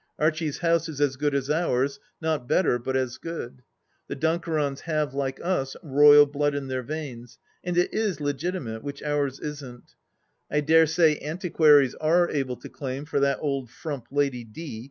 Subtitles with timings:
[0.17, 3.61] Archie's house is as good as ours; not better, but as good.
[4.07, 5.75] The Dunkerons have, like us.
[5.83, 9.93] Royal blood in their veins, and it is legitunate, which ours isn't.
[10.49, 14.79] I dare say antiquaries are able to claim for that old frump Lady D.